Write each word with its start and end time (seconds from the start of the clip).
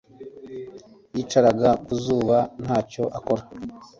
Yicaraga 1.15 1.69
ku 1.83 1.93
zuba 2.03 2.37
ntacyo 2.63 3.03
akora 3.17 3.43